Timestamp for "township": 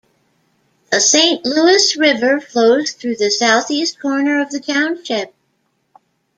4.59-5.35